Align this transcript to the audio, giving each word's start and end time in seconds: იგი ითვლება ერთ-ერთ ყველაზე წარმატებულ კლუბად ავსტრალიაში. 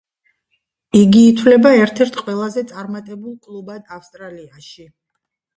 იგი 0.99 1.19
ითვლება 1.33 1.73
ერთ-ერთ 1.81 2.17
ყველაზე 2.21 2.63
წარმატებულ 2.73 3.37
კლუბად 3.47 3.95
ავსტრალიაში. 3.99 4.89